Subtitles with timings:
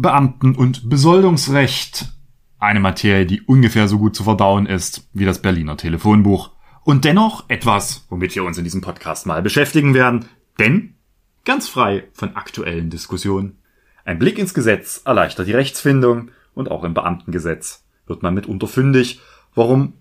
[0.00, 2.06] Beamten- und Besoldungsrecht.
[2.58, 6.52] Eine Materie, die ungefähr so gut zu verdauen ist wie das Berliner Telefonbuch.
[6.84, 10.24] Und dennoch etwas, womit wir uns in diesem Podcast mal beschäftigen werden.
[10.58, 10.94] Denn
[11.44, 13.58] ganz frei von aktuellen Diskussionen.
[14.06, 19.20] Ein Blick ins Gesetz erleichtert die Rechtsfindung und auch im Beamtengesetz wird man mitunter fündig,
[19.54, 19.92] warum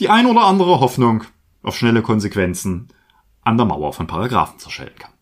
[0.00, 1.24] die ein oder andere Hoffnung
[1.62, 2.88] auf schnelle Konsequenzen
[3.42, 5.12] an der Mauer von Paragraphen zerschellen kann.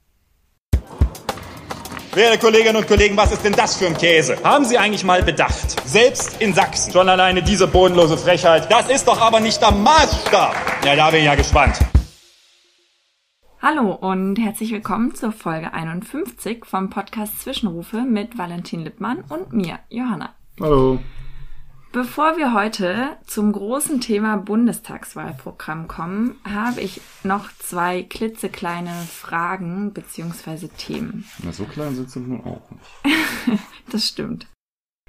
[2.16, 4.36] Werte Kolleginnen und Kollegen, was ist denn das für ein Käse?
[4.44, 5.84] Haben Sie eigentlich mal bedacht?
[5.84, 6.92] Selbst in Sachsen.
[6.92, 8.70] Schon alleine diese bodenlose Frechheit.
[8.70, 10.54] Das ist doch aber nicht der Maßstab.
[10.84, 11.76] Ja, da bin ich ja gespannt.
[13.60, 19.80] Hallo und herzlich willkommen zur Folge 51 vom Podcast Zwischenrufe mit Valentin Lippmann und mir,
[19.88, 20.36] Johanna.
[20.60, 21.00] Hallo.
[21.94, 30.66] Bevor wir heute zum großen Thema Bundestagswahlprogramm kommen, habe ich noch zwei klitzekleine Fragen bzw.
[30.76, 31.24] Themen.
[31.44, 33.60] Na, so klein sind sie nun auch nicht.
[33.92, 34.48] das stimmt.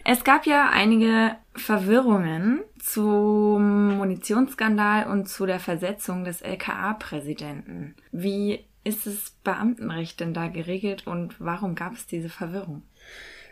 [0.03, 7.95] Es gab ja einige Verwirrungen zum Munitionsskandal und zu der Versetzung des LKA-Präsidenten.
[8.11, 12.83] Wie ist das Beamtenrecht denn da geregelt und warum gab es diese Verwirrung?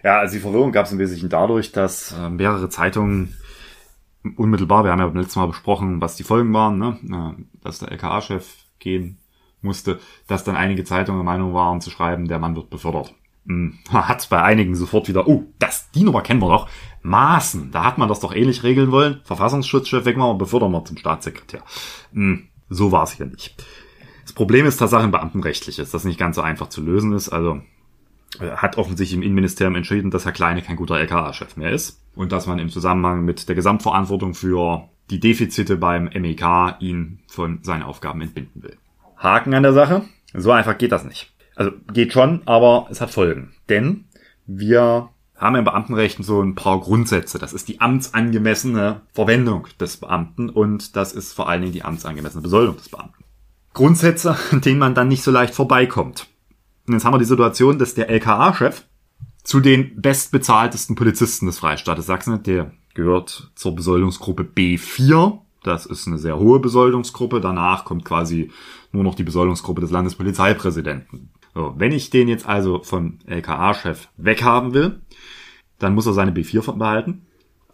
[0.04, 3.36] Ja, also die Verwirrung gab es im Wesentlichen dadurch, dass äh, mehrere Zeitungen
[4.36, 6.98] unmittelbar, wir haben ja beim letzten Mal besprochen, was die Folgen waren, ne?
[7.10, 8.46] Äh, dass der LKA-Chef
[8.80, 9.18] gehen
[9.62, 13.16] musste, dass dann einige Zeitungen der Meinung waren zu schreiben, der Mann wird befördert.
[13.48, 16.70] Hm, hat bei einigen sofort wieder, oh, das, die Nummer kennen wir doch.
[17.02, 19.22] Maßen, da hat man das doch ähnlich regeln wollen.
[19.24, 21.64] Verfassungsschutzchef wegmachen, befördern wir zum Staatssekretär.
[22.12, 23.56] Hm, so war es hier nicht.
[24.24, 27.30] Das Problem ist tatsächlich beamtenrechtlich, ist das nicht ganz so einfach zu lösen ist.
[27.30, 27.62] Also
[28.40, 32.48] hat offensichtlich im Innenministerium entschieden, dass Herr Kleine kein guter LKA-Chef mehr ist und dass
[32.48, 38.22] man im Zusammenhang mit der Gesamtverantwortung für die Defizite beim MEK ihn von seinen Aufgaben
[38.22, 38.78] entbinden will.
[39.18, 40.04] Haken an der Sache.
[40.34, 41.32] So einfach geht das nicht.
[41.56, 43.54] Also geht schon, aber es hat Folgen.
[43.70, 44.06] Denn
[44.48, 47.38] wir haben im Beamtenrecht so ein paar Grundsätze.
[47.38, 52.42] Das ist die amtsangemessene Verwendung des Beamten und das ist vor allen Dingen die amtsangemessene
[52.42, 53.24] Besoldung des Beamten.
[53.74, 56.28] Grundsätze, an denen man dann nicht so leicht vorbeikommt.
[56.88, 58.84] Und jetzt haben wir die Situation, dass der LKA-Chef
[59.44, 65.40] zu den bestbezahltesten Polizisten des Freistaates Sachsen, der gehört zur Besoldungsgruppe B4.
[65.64, 67.42] Das ist eine sehr hohe Besoldungsgruppe.
[67.42, 68.52] Danach kommt quasi
[68.92, 71.30] nur noch die Besoldungsgruppe des Landespolizeipräsidenten.
[71.54, 75.02] So, wenn ich den jetzt also vom LKA-Chef weghaben will,
[75.80, 77.26] dann muss er seine B4 behalten.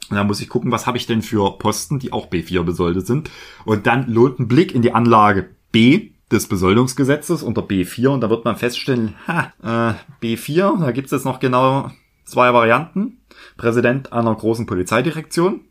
[0.09, 3.05] Und dann muss ich gucken, was habe ich denn für Posten, die auch B4 besoldet
[3.05, 3.29] sind.
[3.63, 8.29] Und dann lohnt ein Blick in die Anlage B des Besoldungsgesetzes unter B4 und da
[8.29, 11.91] wird man feststellen, ha, äh, B4, da gibt es jetzt noch genau
[12.25, 13.21] zwei Varianten.
[13.57, 15.61] Präsident einer großen Polizeidirektion.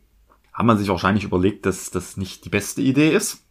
[0.53, 3.45] Hat man sich wahrscheinlich überlegt, dass das nicht die beste Idee ist.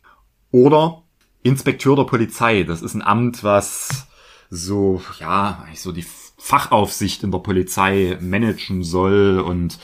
[0.50, 1.02] Oder
[1.42, 2.64] Inspekteur der Polizei.
[2.64, 4.08] Das ist ein Amt, was
[4.50, 6.04] so, ja, so die
[6.36, 9.78] Fachaufsicht in der Polizei managen soll und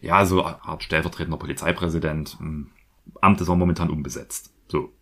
[0.00, 2.38] ja, so Art stellvertretender Polizeipräsident.
[3.20, 4.52] Amt ist auch momentan unbesetzt.
[4.68, 4.92] So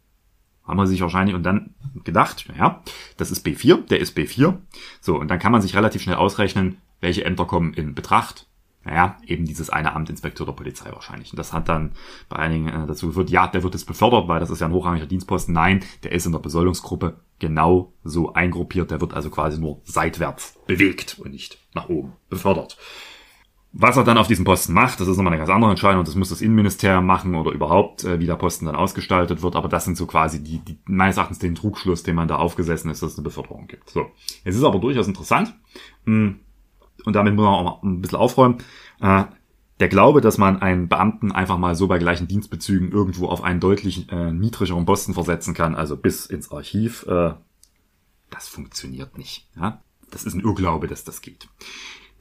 [0.69, 1.75] haben wir sich wahrscheinlich und dann
[2.05, 2.83] gedacht, ja,
[3.17, 4.57] das ist B4, der ist B4.
[5.01, 8.47] So, und dann kann man sich relativ schnell ausrechnen, welche Ämter kommen in Betracht.
[8.85, 11.33] Naja, eben dieses eine Amt Inspektor der Polizei wahrscheinlich.
[11.33, 11.93] Und das hat dann
[12.29, 14.73] bei einigen äh, dazu geführt, ja, der wird jetzt befördert, weil das ist ja ein
[14.73, 15.53] hochrangiger Dienstposten.
[15.53, 18.91] Nein, der ist in der Besoldungsgruppe genau so eingruppiert.
[18.91, 22.79] Der wird also quasi nur seitwärts bewegt und nicht nach oben befördert.
[23.73, 26.05] Was er dann auf diesem Posten macht, das ist nochmal eine ganz andere Entscheidung.
[26.05, 29.57] Das muss das Innenministerium machen oder überhaupt, äh, wie der Posten dann ausgestaltet wird.
[29.57, 32.91] Aber das sind so quasi die, die meines Erachtens den Trugschluss, den man da aufgesessen
[32.91, 33.91] ist, dass es eine Beförderung gibt.
[33.91, 34.07] So,
[34.45, 35.55] es ist aber durchaus interessant
[36.05, 36.41] hm,
[37.05, 38.59] und damit muss man auch mal ein bisschen aufräumen.
[39.01, 39.25] Äh,
[39.81, 43.61] der Glaube, dass man einen Beamten einfach mal so bei gleichen Dienstbezügen irgendwo auf einen
[43.61, 47.35] deutlich äh, niedrigeren Posten versetzen kann, also bis ins Archiv, äh,
[48.31, 49.47] das funktioniert nicht.
[49.57, 49.83] Ja?
[50.11, 51.49] Das ist ein Irrglaube, dass das geht.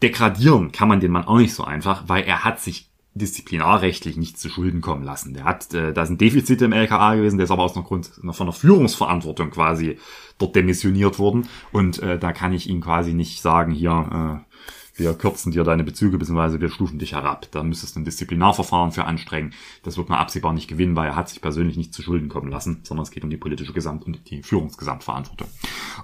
[0.01, 4.39] Degradieren kann man den Mann auch nicht so einfach, weil er hat sich disziplinarrechtlich nicht
[4.39, 5.33] zu Schulden kommen lassen.
[5.33, 8.11] Der hat, äh, da sind Defizite im LKA gewesen, der ist aber aus einer Grund
[8.29, 9.97] von der Führungsverantwortung quasi
[10.37, 14.46] dort demissioniert worden und äh, da kann ich ihn quasi nicht sagen, hier, äh,
[14.97, 17.47] wir kürzen dir deine Bezüge, beziehungsweise wir stufen dich herab.
[17.51, 19.53] Da müsstest du ein Disziplinarverfahren für anstrengen.
[19.83, 22.49] Das wird man absehbar nicht gewinnen, weil er hat sich persönlich nicht zu Schulden kommen
[22.49, 25.47] lassen, sondern es geht um die politische Gesamt- und die Führungsgesamtverantwortung.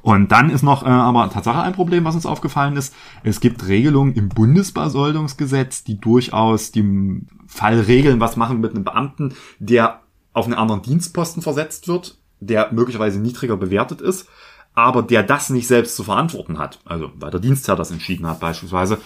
[0.02, 2.94] Und dann ist noch äh, aber Tatsache ein Problem, was uns aufgefallen ist.
[3.24, 9.34] Es gibt Regelungen im Bundesbesoldungsgesetz, die durchaus dem Fall regeln, was machen mit einem Beamten,
[9.60, 10.02] der
[10.34, 14.28] auf einen anderen Dienstposten versetzt wird, der möglicherweise niedriger bewertet ist
[14.76, 18.40] aber der das nicht selbst zu verantworten hat, also weil der Dienstherr das entschieden hat
[18.40, 19.00] beispielsweise,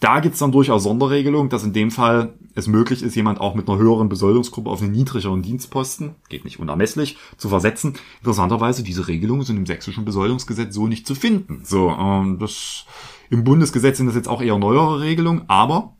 [0.00, 3.68] da gibt's dann durchaus Sonderregelungen, dass in dem Fall es möglich ist, jemand auch mit
[3.68, 7.94] einer höheren Besoldungsgruppe auf einen niedrigeren Dienstposten, geht nicht unermesslich, zu versetzen.
[8.20, 11.62] Interessanterweise, diese Regelungen sind im sächsischen Besoldungsgesetz so nicht zu finden.
[11.64, 12.84] So, ähm, das
[13.30, 15.94] Im Bundesgesetz sind das jetzt auch eher neuere Regelungen, aber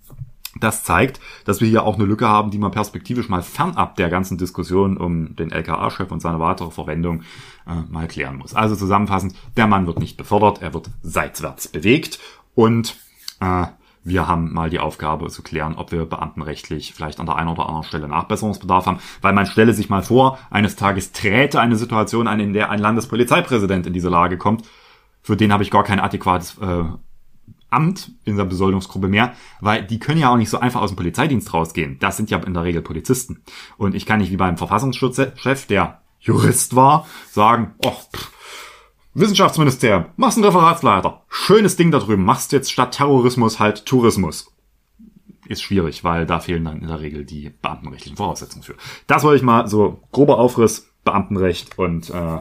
[0.60, 4.08] das zeigt, dass wir hier auch eine Lücke haben, die man perspektivisch mal fernab der
[4.08, 7.22] ganzen Diskussion um den LKA-Chef und seine weitere Verwendung
[7.66, 8.54] äh, mal klären muss.
[8.54, 12.18] Also zusammenfassend, der Mann wird nicht befördert, er wird seitwärts bewegt
[12.54, 12.96] und
[13.40, 13.66] äh,
[14.06, 17.66] wir haben mal die Aufgabe zu klären, ob wir beamtenrechtlich vielleicht an der einen oder
[17.66, 22.28] anderen Stelle Nachbesserungsbedarf haben, weil man stelle sich mal vor, eines Tages träte eine Situation
[22.28, 24.64] ein, in der ein Landespolizeipräsident in diese Lage kommt.
[25.22, 26.84] Für den habe ich gar kein adäquates äh,
[27.68, 30.96] Amt in der Besoldungsgruppe mehr, weil die können ja auch nicht so einfach aus dem
[30.96, 31.98] Polizeidienst rausgehen.
[31.98, 33.42] Das sind ja in der Regel Polizisten.
[33.76, 38.32] Und ich kann nicht wie beim Verfassungsschutzchef, der Jurist war, sagen, oh, pff,
[39.14, 41.22] Wissenschaftsministerium, machst einen Referatsleiter.
[41.28, 44.52] Schönes Ding da drüben, machst jetzt statt Terrorismus halt Tourismus.
[45.46, 48.74] Ist schwierig, weil da fehlen dann in der Regel die beamtenrechtlichen Voraussetzungen für.
[49.06, 52.40] Das wollte ich mal so grober Aufriss, Beamtenrecht und äh,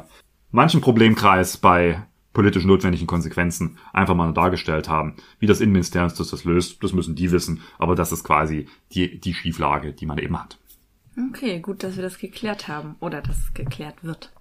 [0.52, 2.02] manchen Problemkreis bei
[2.34, 5.16] politisch notwendigen Konsequenzen einfach mal dargestellt haben.
[5.40, 9.20] Wie das Innenministerium das, das löst, das müssen die wissen, aber das ist quasi die,
[9.20, 10.58] die Schieflage, die man eben hat.
[11.18, 14.32] Okay, gut, dass wir das geklärt haben oder dass es geklärt wird.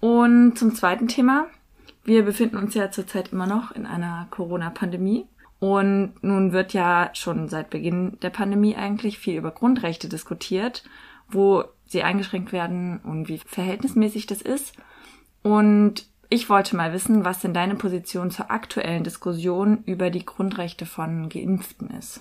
[0.00, 1.46] Und zum zweiten Thema.
[2.04, 5.26] Wir befinden uns ja zurzeit immer noch in einer Corona-Pandemie.
[5.58, 10.84] Und nun wird ja schon seit Beginn der Pandemie eigentlich viel über Grundrechte diskutiert,
[11.28, 14.74] wo sie eingeschränkt werden und wie verhältnismäßig das ist.
[15.42, 20.84] Und ich wollte mal wissen, was denn deine Position zur aktuellen Diskussion über die Grundrechte
[20.84, 22.20] von Geimpften ist.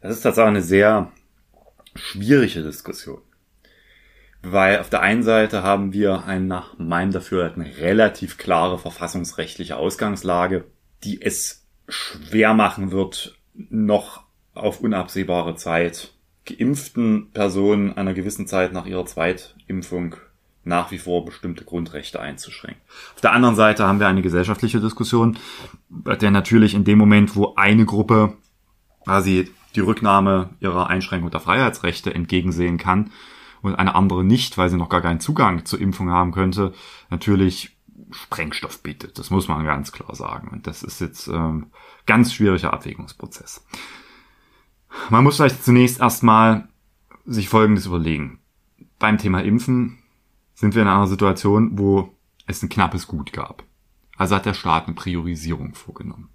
[0.00, 1.12] Das ist tatsächlich eine sehr
[1.94, 3.20] schwierige Diskussion.
[4.42, 10.64] Weil auf der einen Seite haben wir eine nach meinem Dafürhalten relativ klare verfassungsrechtliche Ausgangslage,
[11.04, 14.22] die es schwer machen wird, noch
[14.54, 16.14] auf unabsehbare Zeit
[16.46, 20.16] geimpften Personen einer gewissen Zeit nach ihrer Zweitimpfung
[20.62, 22.82] nach wie vor bestimmte Grundrechte einzuschränken.
[23.14, 25.38] Auf der anderen Seite haben wir eine gesellschaftliche Diskussion,
[25.88, 28.34] bei der natürlich in dem Moment, wo eine Gruppe
[29.04, 33.10] quasi die Rücknahme ihrer Einschränkung der Freiheitsrechte entgegensehen kann
[33.62, 36.72] und eine andere nicht, weil sie noch gar keinen Zugang zur Impfung haben könnte,
[37.10, 37.76] natürlich
[38.10, 39.18] Sprengstoff bietet.
[39.18, 40.48] Das muss man ganz klar sagen.
[40.48, 41.66] Und das ist jetzt ähm,
[42.06, 43.64] ganz schwieriger Abwägungsprozess.
[45.08, 46.68] Man muss vielleicht zunächst erstmal
[47.24, 48.40] sich Folgendes überlegen.
[48.98, 49.98] Beim Thema Impfen
[50.54, 52.14] sind wir in einer Situation, wo
[52.46, 53.62] es ein knappes Gut gab.
[54.16, 56.30] Also hat der Staat eine Priorisierung vorgenommen.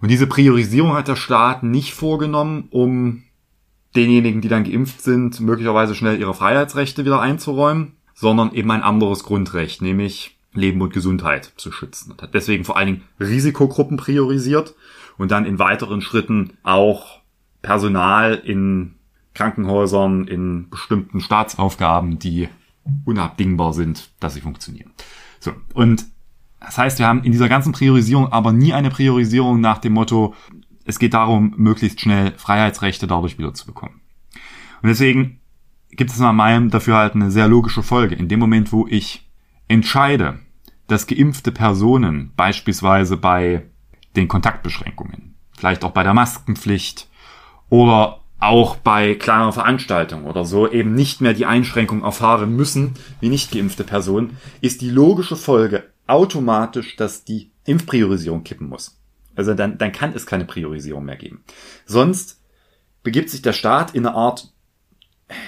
[0.00, 3.24] Und diese Priorisierung hat der Staat nicht vorgenommen, um
[3.94, 9.24] denjenigen, die dann geimpft sind, möglicherweise schnell ihre Freiheitsrechte wieder einzuräumen, sondern eben ein anderes
[9.24, 12.12] Grundrecht, nämlich Leben und Gesundheit zu schützen.
[12.12, 14.74] Und hat deswegen vor allen Dingen Risikogruppen priorisiert
[15.18, 17.20] und dann in weiteren Schritten auch
[17.62, 18.94] Personal in
[19.34, 22.48] Krankenhäusern, in bestimmten Staatsaufgaben, die
[23.04, 24.90] unabdingbar sind, dass sie funktionieren.
[25.38, 25.52] So.
[25.74, 26.06] Und
[26.60, 30.34] das heißt, wir haben in dieser ganzen Priorisierung aber nie eine Priorisierung nach dem Motto,
[30.84, 34.00] es geht darum, möglichst schnell Freiheitsrechte dadurch wieder zu bekommen.
[34.82, 35.40] Und deswegen
[35.90, 38.14] gibt es nach meinem Dafürhalten eine sehr logische Folge.
[38.14, 39.28] In dem Moment, wo ich
[39.68, 40.40] entscheide,
[40.86, 43.66] dass geimpfte Personen beispielsweise bei
[44.16, 47.08] den Kontaktbeschränkungen, vielleicht auch bei der Maskenpflicht
[47.68, 53.28] oder auch bei kleineren Veranstaltungen oder so eben nicht mehr die Einschränkung erfahren müssen wie
[53.28, 58.98] nicht geimpfte Personen, ist die logische Folge automatisch, dass die Impfpriorisierung kippen muss.
[59.36, 61.44] Also dann, dann kann es keine Priorisierung mehr geben.
[61.86, 62.40] Sonst
[63.02, 64.52] begibt sich der Staat in eine Art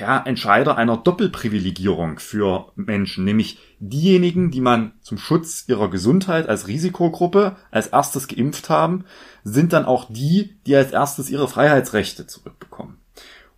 [0.01, 6.69] ja, Entscheider einer Doppelprivilegierung für Menschen, nämlich diejenigen, die man zum Schutz ihrer Gesundheit als
[6.69, 9.05] Risikogruppe als erstes geimpft haben,
[9.43, 12.99] sind dann auch die, die als erstes ihre Freiheitsrechte zurückbekommen.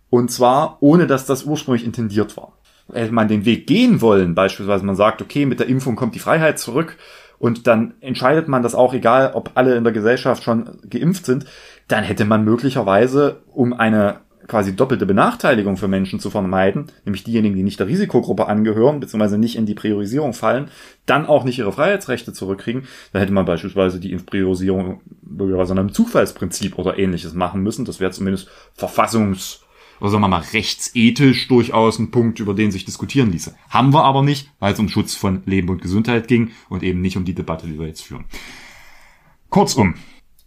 [0.09, 2.54] Und zwar ohne, dass das ursprünglich intendiert war.
[2.93, 6.19] Hätte man den Weg gehen wollen, beispielsweise man sagt, okay, mit der Impfung kommt die
[6.19, 6.97] Freiheit zurück
[7.39, 11.45] und dann entscheidet man das auch, egal ob alle in der Gesellschaft schon geimpft sind,
[11.87, 17.55] dann hätte man möglicherweise, um eine quasi doppelte Benachteiligung für Menschen zu vermeiden, nämlich diejenigen,
[17.55, 20.69] die nicht der Risikogruppe angehören, beziehungsweise nicht in die Priorisierung fallen,
[21.05, 25.93] dann auch nicht ihre Freiheitsrechte zurückkriegen, dann hätte man beispielsweise die Priorisierung möglicherweise an einem
[25.93, 27.85] Zufallsprinzip oder ähnliches machen müssen.
[27.85, 29.64] Das wäre zumindest verfassungs-
[29.99, 33.55] oder sagen wir mal rechtsethisch durchaus ein Punkt, über den sich diskutieren ließe.
[33.69, 37.01] Haben wir aber nicht, weil es um Schutz von Leben und Gesundheit ging und eben
[37.01, 38.25] nicht um die Debatte, die wir jetzt führen.
[39.49, 39.95] Kurzum,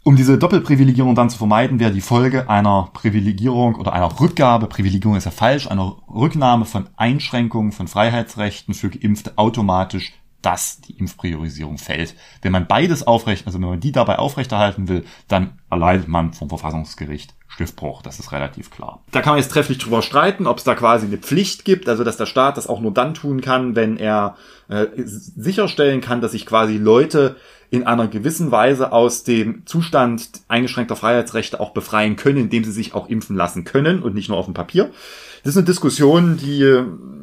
[0.04, 5.16] um diese Doppelprivilegierung dann zu vermeiden, wäre die Folge einer Privilegierung oder einer Rückgabe, Privilegierung
[5.16, 11.78] ist ja falsch, einer Rücknahme von Einschränkungen von Freiheitsrechten für Geimpfte automatisch, dass die Impfpriorisierung
[11.78, 12.14] fällt.
[12.42, 16.48] Wenn man beides aufrecht, also wenn man die dabei aufrechterhalten will, dann erleidet man vom
[16.48, 18.02] Verfassungsgericht Stiftbruch.
[18.02, 19.02] Das ist relativ klar.
[19.10, 22.04] Da kann man jetzt trefflich drüber streiten, ob es da quasi eine Pflicht gibt, also
[22.04, 24.36] dass der Staat das auch nur dann tun kann, wenn er
[24.68, 27.36] äh, sicherstellen kann, dass sich quasi Leute
[27.70, 32.94] in einer gewissen Weise aus dem Zustand eingeschränkter Freiheitsrechte auch befreien können, indem sie sich
[32.94, 34.90] auch impfen lassen können und nicht nur auf dem Papier.
[35.42, 36.62] Das ist eine Diskussion, die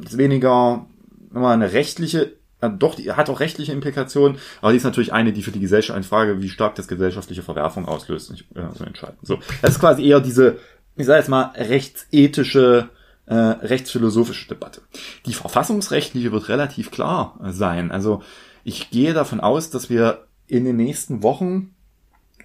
[0.04, 0.86] ist weniger
[1.34, 5.50] eine rechtliche doch, die hat auch rechtliche Implikationen, aber die ist natürlich eine, die für
[5.50, 9.18] die Gesellschaft eine Frage, wie stark das gesellschaftliche Verwerfung auslöst, nicht, äh, so entscheiden.
[9.22, 10.58] So, das ist quasi eher diese,
[10.96, 12.88] ich sage jetzt mal, rechtsethische,
[13.26, 14.80] äh, rechtsphilosophische Debatte.
[15.26, 17.90] Die verfassungsrechtliche wird relativ klar sein.
[17.90, 18.22] Also
[18.64, 21.74] ich gehe davon aus, dass wir in den nächsten Wochen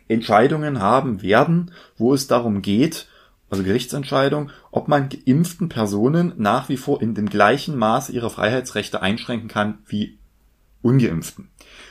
[0.07, 3.07] Entscheidungen haben werden, wo es darum geht,
[3.51, 9.01] also Gerichtsentscheidung, ob man geimpften Personen nach wie vor in dem gleichen Maße ihre Freiheitsrechte
[9.01, 10.17] einschränken kann wie
[10.81, 11.49] ungeimpften.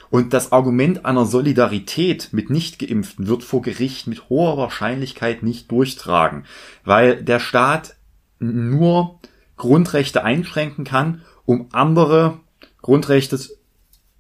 [0.09, 6.45] Und das Argument einer Solidarität mit Nichtgeimpften wird vor Gericht mit hoher Wahrscheinlichkeit nicht durchtragen,
[6.83, 7.95] weil der Staat
[8.39, 9.21] nur
[9.57, 12.41] Grundrechte einschränken kann, um andere
[12.81, 13.39] Grundrechte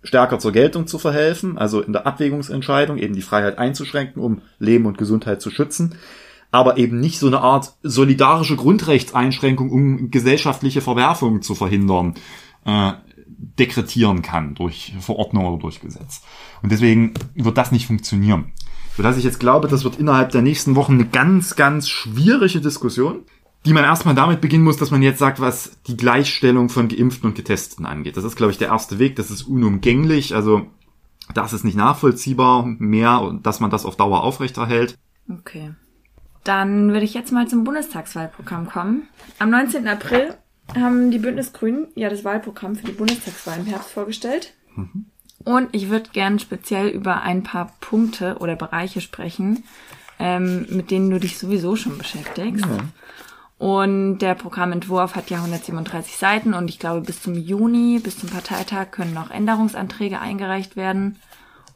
[0.02, 4.84] stärker zur Geltung zu verhelfen, also in der Abwägungsentscheidung eben die Freiheit einzuschränken, um Leben
[4.84, 5.96] und Gesundheit zu schützen
[6.50, 12.14] aber eben nicht so eine Art solidarische Grundrechtseinschränkung, um gesellschaftliche Verwerfungen zu verhindern,
[12.64, 12.92] äh,
[13.58, 16.22] dekretieren kann durch Verordnung oder durch Gesetz.
[16.62, 18.52] Und deswegen wird das nicht funktionieren.
[18.96, 23.24] Sodass ich jetzt glaube, das wird innerhalb der nächsten Wochen eine ganz, ganz schwierige Diskussion,
[23.64, 27.28] die man erstmal damit beginnen muss, dass man jetzt sagt, was die Gleichstellung von Geimpften
[27.28, 28.16] und Getesteten angeht.
[28.16, 29.16] Das ist, glaube ich, der erste Weg.
[29.16, 30.34] Das ist unumgänglich.
[30.34, 30.66] Also
[31.34, 34.96] das ist nicht nachvollziehbar mehr, dass man das auf Dauer aufrechterhält.
[35.30, 35.72] Okay.
[36.44, 39.08] Dann würde ich jetzt mal zum Bundestagswahlprogramm kommen.
[39.38, 39.86] Am 19.
[39.86, 40.34] April
[40.74, 44.54] haben die Bündnisgrünen ja das Wahlprogramm für die Bundestagswahl im Herbst vorgestellt.
[44.74, 45.06] Mhm.
[45.44, 49.64] Und ich würde gern speziell über ein paar Punkte oder Bereiche sprechen,
[50.18, 52.64] ähm, mit denen du dich sowieso schon beschäftigst.
[52.64, 52.78] Ja.
[53.58, 58.30] Und der Programmentwurf hat ja 137 Seiten und ich glaube, bis zum Juni, bis zum
[58.30, 61.18] Parteitag können noch Änderungsanträge eingereicht werden.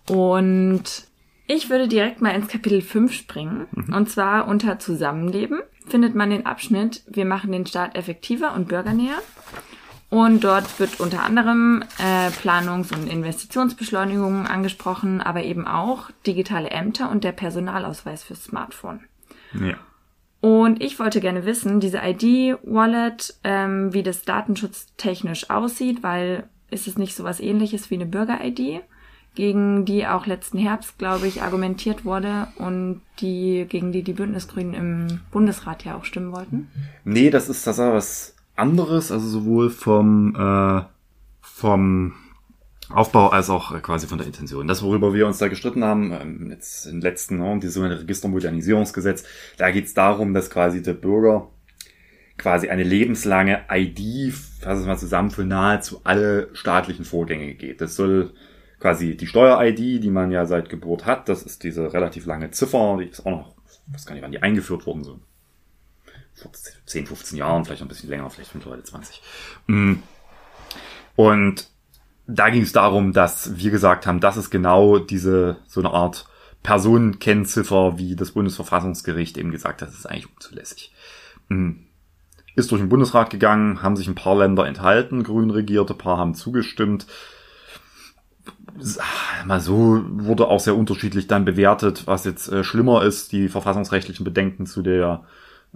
[0.08, 1.04] Und
[1.46, 3.66] ich würde direkt mal ins Kapitel 5 springen.
[3.72, 3.94] Mhm.
[3.94, 9.18] Und zwar unter Zusammenleben findet man den Abschnitt Wir machen den Staat effektiver und bürgernäher.
[10.10, 17.10] Und dort wird unter anderem äh, Planungs- und Investitionsbeschleunigungen angesprochen, aber eben auch digitale Ämter
[17.10, 19.00] und der Personalausweis fürs Smartphone.
[19.52, 19.74] Ja.
[20.40, 26.98] Und ich wollte gerne wissen, diese ID-Wallet, ähm, wie das datenschutztechnisch aussieht, weil ist es
[26.98, 28.82] nicht so was ähnliches wie eine Bürger-ID?
[29.34, 34.74] Gegen die auch letzten Herbst, glaube ich, argumentiert wurde und die, gegen die die Bündnisgrünen
[34.74, 36.68] im Bundesrat ja auch stimmen wollten?
[37.04, 40.82] Nee, das ist das was anderes, also sowohl vom, äh,
[41.40, 42.14] vom
[42.90, 44.68] Aufbau als auch quasi von der Intention.
[44.68, 49.24] Das, worüber wir uns da gestritten haben, ähm, jetzt im letzten, ne, sogenannte Registermodernisierungsgesetz,
[49.56, 51.48] da geht es darum, dass quasi der Bürger
[52.36, 57.80] quasi eine lebenslange ID, fassen wir mal zusammen, für nahezu alle staatlichen Vorgänge geht.
[57.80, 58.32] Das soll
[58.84, 61.30] quasi die Steuer-ID, die man ja seit Geburt hat.
[61.30, 64.30] Das ist diese relativ lange Ziffer, die ist auch noch, ich weiß gar nicht, wann
[64.30, 65.20] die eingeführt wurden, so
[66.34, 66.50] vor
[66.84, 69.22] 10, 15 Jahren, vielleicht ein bisschen länger, vielleicht mittlerweile 20.
[69.68, 69.94] Mm.
[71.16, 71.70] Und
[72.26, 76.28] da ging es darum, dass wir gesagt haben, das ist genau diese, so eine Art
[76.62, 80.92] Personenkennziffer, wie das Bundesverfassungsgericht eben gesagt hat, das ist eigentlich unzulässig.
[81.48, 81.70] Mm.
[82.54, 86.34] Ist durch den Bundesrat gegangen, haben sich ein paar Länder enthalten, grün regierte, paar haben
[86.34, 87.06] zugestimmt
[89.46, 94.24] mal so wurde auch sehr unterschiedlich dann bewertet, was jetzt äh, schlimmer ist, die verfassungsrechtlichen
[94.24, 95.24] Bedenken zu der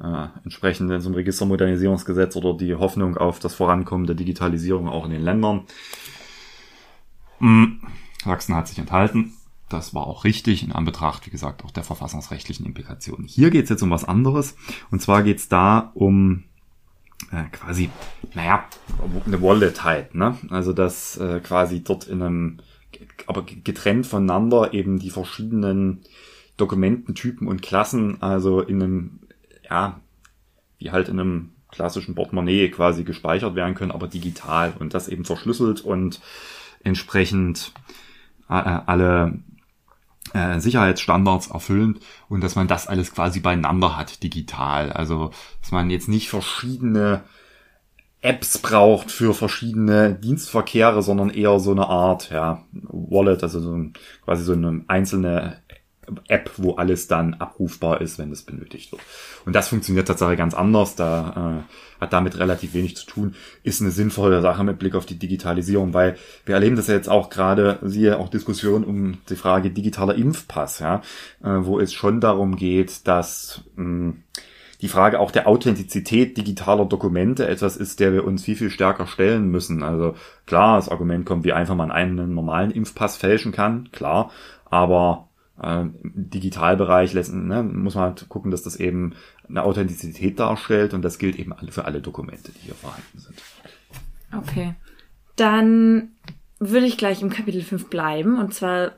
[0.03, 5.23] äh, entsprechenden zum Registermodernisierungsgesetz oder die Hoffnung auf das Vorankommen der Digitalisierung auch in den
[5.23, 5.63] Ländern.
[7.39, 7.81] Hm,
[8.25, 9.33] Sachsen hat sich enthalten.
[9.69, 13.27] Das war auch richtig in Anbetracht, wie gesagt, auch der verfassungsrechtlichen Implikationen.
[13.27, 14.57] Hier geht es jetzt um was anderes.
[14.91, 16.45] Und zwar geht es da um
[17.33, 17.91] äh, quasi,
[18.35, 18.65] naja,
[19.27, 20.37] eine Wallet halt, ne?
[20.51, 22.59] Also dass äh, quasi dort in einem
[23.27, 26.01] aber getrennt voneinander eben die verschiedenen
[26.57, 29.21] Dokumententypen und Klassen, also in einem,
[29.69, 30.01] ja,
[30.79, 35.25] wie halt in einem klassischen Portemonnaie quasi gespeichert werden können, aber digital und das eben
[35.25, 36.21] verschlüsselt und
[36.83, 37.73] entsprechend
[38.49, 39.39] äh, alle
[40.35, 44.93] äh, Sicherheitsstandards erfüllend und dass man das alles quasi beieinander hat digital.
[44.93, 45.31] Also
[45.61, 47.23] dass man jetzt nicht verschiedene
[48.21, 53.93] Apps braucht für verschiedene Dienstverkehre, sondern eher so eine Art, ja, Wallet, also so ein,
[54.25, 55.63] quasi so eine einzelne
[56.27, 59.03] App, wo alles dann abrufbar ist, wenn es benötigt wird.
[59.45, 63.81] Und das funktioniert tatsächlich ganz anders, da äh, hat damit relativ wenig zu tun, ist
[63.81, 67.31] eine sinnvolle Sache mit Blick auf die Digitalisierung, weil wir erleben das ja jetzt auch
[67.31, 71.03] gerade, siehe auch Diskussion um die Frage digitaler Impfpass, ja,
[71.43, 74.15] äh, wo es schon darum geht, dass mh,
[74.81, 79.07] die Frage auch der Authentizität digitaler Dokumente etwas ist, der wir uns viel, viel stärker
[79.07, 79.83] stellen müssen.
[79.83, 80.15] Also
[80.47, 84.31] klar, das Argument kommt, wie einfach man einen normalen Impfpass fälschen kann, klar,
[84.67, 85.28] aber
[85.63, 89.15] äh, im Digitalbereich letzten, ne, muss man halt gucken, dass das eben
[89.49, 93.43] eine Authentizität darstellt und das gilt eben für alle Dokumente, die hier vorhanden sind.
[94.37, 94.75] Okay.
[95.37, 96.11] Dann
[96.59, 98.93] würde ich gleich im Kapitel 5 bleiben und zwar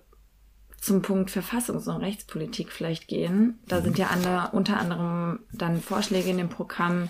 [0.80, 3.58] zum Punkt Verfassungs- und Rechtspolitik vielleicht gehen.
[3.68, 7.08] Da sind ja andere, unter anderem dann Vorschläge in dem Programm,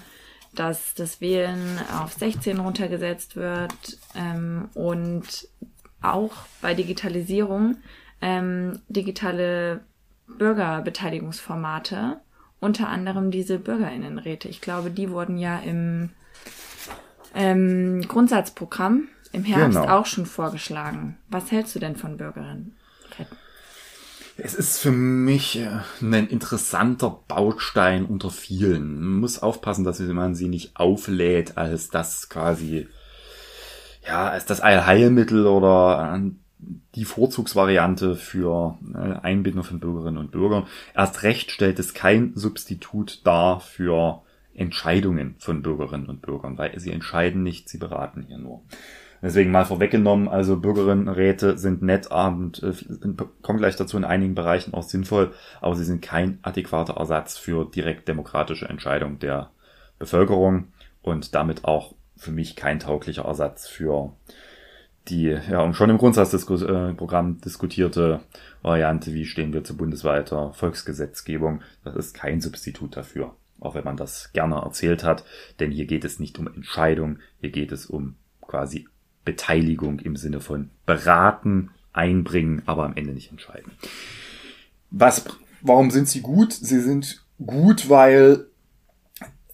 [0.54, 5.48] dass das Wählen auf 16 runtergesetzt wird ähm, und
[6.02, 7.76] auch bei Digitalisierung
[8.20, 9.80] ähm, digitale
[10.26, 12.20] Bürgerbeteiligungsformate,
[12.60, 14.48] unter anderem diese Bürgerinnenräte.
[14.48, 16.10] Ich glaube, die wurden ja im
[17.34, 19.98] ähm, Grundsatzprogramm im Herbst genau.
[19.98, 21.16] auch schon vorgeschlagen.
[21.28, 22.74] Was hältst du denn von Bürgerinnenräten?
[24.42, 25.68] Es ist für mich äh,
[26.00, 28.98] ein interessanter Baustein unter vielen.
[28.98, 32.88] Man muss aufpassen, dass man sie nicht auflädt als das quasi,
[34.06, 36.30] ja, als das Allheilmittel oder äh,
[36.94, 40.66] die Vorzugsvariante für äh, Einbindung von Bürgerinnen und Bürgern.
[40.94, 44.22] Erst recht stellt es kein Substitut dar für
[44.54, 48.62] Entscheidungen von Bürgerinnen und Bürgern, weil sie entscheiden nicht, sie beraten hier nur.
[49.22, 52.72] Deswegen mal vorweggenommen, also Bürgerinnenräte sind nett und äh,
[53.42, 57.66] kommen gleich dazu in einigen Bereichen auch sinnvoll, aber sie sind kein adäquater Ersatz für
[57.66, 59.50] direkt demokratische Entscheidungen der
[59.98, 60.68] Bevölkerung
[61.02, 64.12] und damit auch für mich kein tauglicher Ersatz für
[65.08, 68.20] die ja um schon im Grundsatzprogramm äh, diskutierte
[68.62, 71.62] Variante, wie stehen wir zu bundesweiter Volksgesetzgebung.
[71.84, 75.24] Das ist kein Substitut dafür, auch wenn man das gerne erzählt hat,
[75.58, 78.86] denn hier geht es nicht um Entscheidung, hier geht es um quasi
[79.24, 83.72] Beteiligung im Sinne von beraten, einbringen, aber am Ende nicht entscheiden.
[84.90, 85.24] Was,
[85.60, 86.52] warum sind sie gut?
[86.52, 88.46] Sie sind gut, weil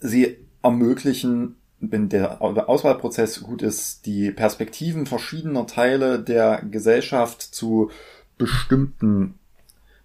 [0.00, 7.90] sie ermöglichen, wenn der Auswahlprozess gut ist, die Perspektiven verschiedener Teile der Gesellschaft zu
[8.38, 9.35] bestimmten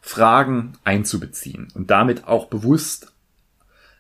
[0.01, 3.13] Fragen einzubeziehen und damit auch bewusst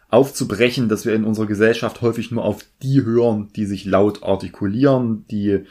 [0.09, 5.25] aufzubrechen, dass wir in unserer Gesellschaft häufig nur auf die hören, die sich laut artikulieren,
[5.29, 5.65] die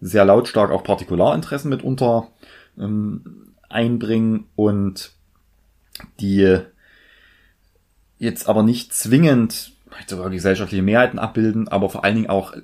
[0.00, 2.28] sehr lautstark auch Partikularinteressen mitunter
[2.78, 5.12] ähm, einbringen und
[6.20, 6.58] die
[8.18, 9.72] jetzt aber nicht zwingend
[10.06, 12.54] sogar gesellschaftliche Mehrheiten abbilden, aber vor allen Dingen auch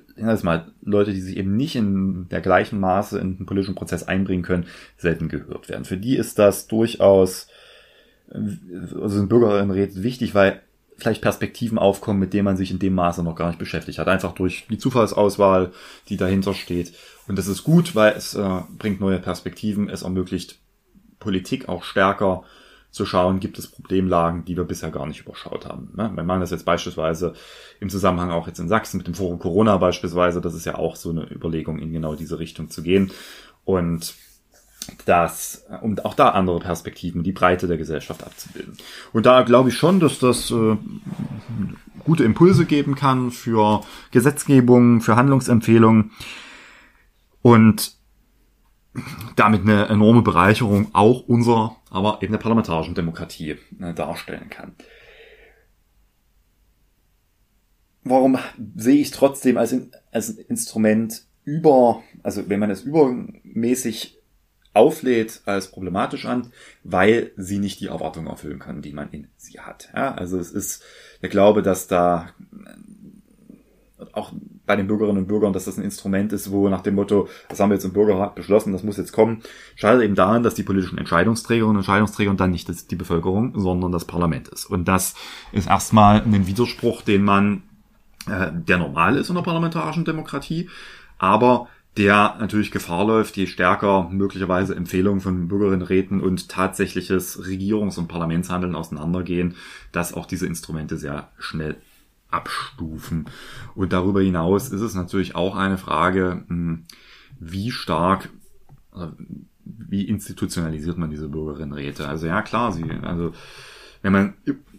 [0.43, 4.43] mal, Leute, die sich eben nicht in der gleichen Maße in den politischen Prozess einbringen
[4.43, 4.65] können,
[4.97, 5.85] selten gehört werden.
[5.85, 7.47] Für die ist das durchaus,
[8.31, 10.61] also sind Bürgerinnenräte wichtig, weil
[10.97, 14.07] vielleicht Perspektiven aufkommen, mit denen man sich in dem Maße noch gar nicht beschäftigt hat.
[14.07, 15.71] Einfach durch die Zufallsauswahl,
[16.09, 16.93] die dahinter steht.
[17.27, 20.59] Und das ist gut, weil es äh, bringt neue Perspektiven, es ermöglicht
[21.19, 22.43] Politik auch stärker
[22.91, 25.91] zu schauen, gibt es Problemlagen, die wir bisher gar nicht überschaut haben.
[25.95, 26.11] Ne?
[26.13, 27.33] Wir machen das jetzt beispielsweise
[27.79, 30.41] im Zusammenhang auch jetzt in Sachsen mit dem Forum Corona beispielsweise.
[30.41, 33.11] Das ist ja auch so eine Überlegung, in genau diese Richtung zu gehen.
[33.63, 34.15] Und
[35.05, 38.77] das, um auch da andere Perspektiven, die Breite der Gesellschaft abzubilden.
[39.13, 40.77] Und da glaube ich schon, dass das äh,
[42.03, 46.11] gute Impulse geben kann für Gesetzgebung, für Handlungsempfehlungen
[47.43, 47.98] und
[49.35, 54.73] damit eine enorme Bereicherung auch unserer, aber eben der parlamentarischen Demokratie äh, darstellen kann.
[58.03, 58.37] Warum
[58.75, 59.75] sehe ich trotzdem als,
[60.11, 64.19] als Instrument über, also wenn man es übermäßig
[64.73, 66.51] auflädt als problematisch an,
[66.83, 69.89] weil sie nicht die Erwartungen erfüllen kann, die man in sie hat.
[69.95, 70.83] Ja, also es ist
[71.21, 72.29] der Glaube, dass da
[74.13, 74.31] auch
[74.65, 77.59] bei den Bürgerinnen und Bürgern, dass das ein Instrument ist, wo nach dem Motto, das
[77.59, 79.41] haben wir jetzt im Bürgerrat beschlossen, das muss jetzt kommen,
[79.75, 84.05] scheitert eben daran, dass die politischen Entscheidungsträgerinnen und Entscheidungsträger dann nicht die Bevölkerung, sondern das
[84.05, 84.65] Parlament ist.
[84.65, 85.15] Und das
[85.51, 87.63] ist erstmal ein Widerspruch, den man,
[88.27, 90.69] äh, der normal ist in der parlamentarischen Demokratie,
[91.17, 98.07] aber der natürlich Gefahr läuft, je stärker möglicherweise Empfehlungen von Bürgerinnenräten und tatsächliches Regierungs- und
[98.07, 99.55] Parlamentshandeln auseinandergehen,
[99.91, 101.75] dass auch diese Instrumente sehr schnell
[102.31, 103.25] abstufen.
[103.75, 106.85] Und darüber hinaus ist es natürlich auch eine Frage, hm,
[107.39, 108.29] wie stark,
[109.63, 112.07] wie institutionalisiert man diese Bürgerinnenräte?
[112.07, 113.33] Also ja, klar, sie, also
[114.01, 114.33] wenn man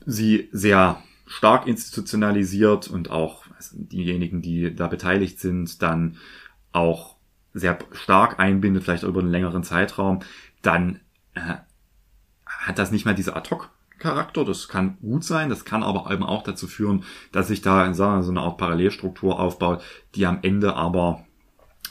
[0.06, 6.16] sie sehr stark institutionalisiert und auch diejenigen, die da beteiligt sind, dann
[6.72, 7.16] auch
[7.52, 10.20] sehr stark einbindet, vielleicht über einen längeren Zeitraum,
[10.62, 11.00] dann
[11.34, 11.56] äh,
[12.46, 14.44] hat das nicht mehr diese Ad-Hoc Charakter.
[14.44, 18.02] Das kann gut sein, das kann aber eben auch dazu führen, dass sich da so
[18.04, 19.82] eine Art Parallelstruktur aufbaut,
[20.16, 21.24] die am Ende aber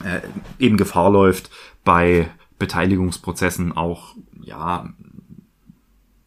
[0.04, 0.20] äh,
[0.58, 1.50] eben Gefahr läuft,
[1.84, 4.92] bei Beteiligungsprozessen auch ja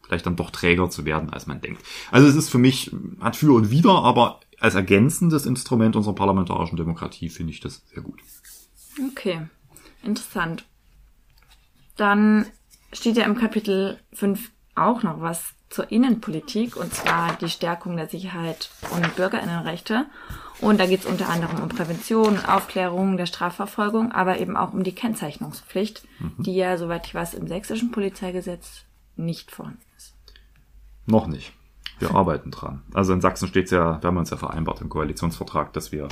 [0.02, 1.82] vielleicht dann doch träger zu werden, als man denkt.
[2.10, 6.76] Also es ist für mich, hat für und wider, aber als ergänzendes Instrument unserer parlamentarischen
[6.76, 8.20] Demokratie finde ich das sehr gut.
[9.10, 9.46] Okay,
[10.02, 10.64] interessant.
[11.96, 12.46] Dann
[12.92, 18.06] steht ja im Kapitel 5 auch noch was zur Innenpolitik, und zwar die Stärkung der
[18.06, 20.06] Sicherheit und Bürgerinnenrechte.
[20.60, 24.84] Und da geht es unter anderem um Prävention, Aufklärung der Strafverfolgung, aber eben auch um
[24.84, 26.34] die Kennzeichnungspflicht, mhm.
[26.38, 28.84] die ja, soweit ich weiß, im sächsischen Polizeigesetz
[29.16, 30.14] nicht vorhanden ist.
[31.06, 31.52] Noch nicht.
[31.98, 32.82] Wir arbeiten dran.
[32.94, 36.06] Also in Sachsen steht es ja, wir haben uns ja vereinbart im Koalitionsvertrag, dass wir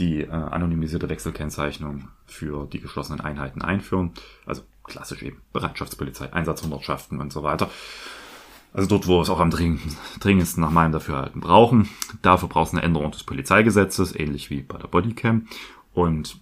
[0.00, 4.12] die äh, anonymisierte Wechselkennzeichnung für die geschlossenen Einheiten einführen.
[4.44, 7.70] Also klassisch eben Bereitschaftspolizei, Einsatzhundertschaften und so weiter.
[8.72, 11.88] Also dort, wo wir es auch am dringendsten nach meinem Dafürhalten brauchen.
[12.22, 15.46] Dafür braucht es eine Änderung des Polizeigesetzes, ähnlich wie bei der Bodycam.
[15.94, 16.38] Und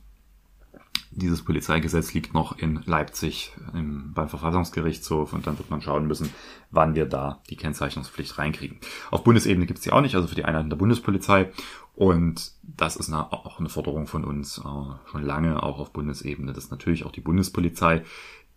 [1.17, 6.31] dieses Polizeigesetz liegt noch in Leipzig im, beim Verfassungsgerichtshof und dann wird man schauen müssen,
[6.71, 8.79] wann wir da die Kennzeichnungspflicht reinkriegen.
[9.11, 11.51] Auf Bundesebene gibt es die auch nicht, also für die Einheiten der Bundespolizei.
[11.95, 16.53] Und das ist eine, auch eine Forderung von uns äh, schon lange, auch auf Bundesebene,
[16.53, 18.03] dass natürlich auch die Bundespolizei,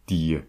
[0.10, 0.42] die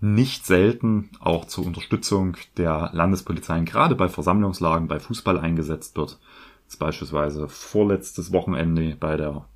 [0.00, 6.18] nicht selten auch zur Unterstützung der Landespolizeien, gerade bei Versammlungslagen, bei Fußball eingesetzt wird.
[6.66, 9.46] Das beispielsweise vorletztes Wochenende bei der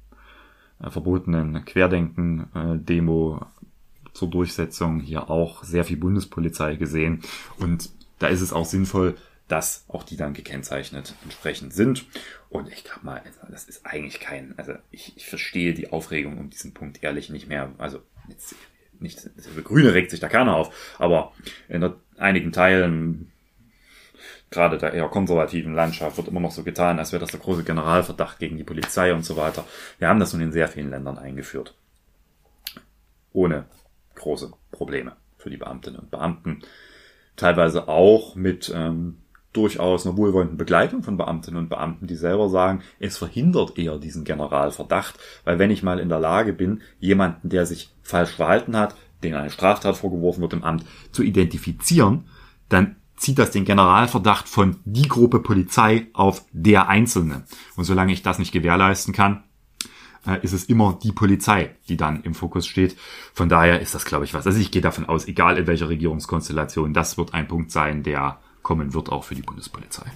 [0.80, 7.22] äh, verbotenen Querdenken-Demo äh, zur Durchsetzung hier auch sehr viel Bundespolizei gesehen.
[7.58, 9.16] Und da ist es auch sinnvoll,
[9.48, 12.06] dass auch die dann gekennzeichnet entsprechend sind.
[12.48, 16.38] Und ich glaube mal, also das ist eigentlich kein, also ich, ich verstehe die Aufregung
[16.38, 17.70] um diesen Punkt ehrlich nicht mehr.
[17.78, 18.54] Also jetzt
[19.02, 21.32] nicht, für Grüne regt sich da keiner auf, aber
[21.68, 23.32] in einigen Teilen
[24.52, 27.64] gerade der eher konservativen Landschaft wird immer noch so getan, als wäre das der große
[27.64, 29.64] Generalverdacht gegen die Polizei und so weiter.
[29.98, 31.74] Wir haben das nun in sehr vielen Ländern eingeführt.
[33.32, 33.64] Ohne
[34.14, 36.62] große Probleme für die Beamtinnen und Beamten.
[37.34, 39.21] Teilweise auch mit ähm,
[39.52, 44.24] durchaus einer wohlwollenden Begleitung von Beamtinnen und Beamten, die selber sagen, es verhindert eher diesen
[44.24, 48.96] Generalverdacht, weil wenn ich mal in der Lage bin, jemanden, der sich falsch verhalten hat,
[49.22, 52.24] den eine Straftat vorgeworfen wird im Amt, zu identifizieren,
[52.68, 57.44] dann zieht das den Generalverdacht von die Gruppe Polizei auf der Einzelne.
[57.76, 59.44] Und solange ich das nicht gewährleisten kann,
[60.26, 62.96] äh, ist es immer die Polizei, die dann im Fokus steht.
[63.32, 64.46] Von daher ist das, glaube ich, was.
[64.46, 68.40] Also ich gehe davon aus, egal in welcher Regierungskonstellation, das wird ein Punkt sein, der
[68.62, 70.06] kommen wird auch für die Bundespolizei.